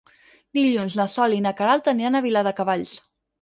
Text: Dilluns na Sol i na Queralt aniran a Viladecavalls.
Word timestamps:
Dilluns 0.57 0.95
na 0.99 1.05
Sol 1.15 1.35
i 1.35 1.43
na 1.47 1.51
Queralt 1.59 1.91
aniran 1.93 2.19
a 2.19 2.23
Viladecavalls. 2.29 2.97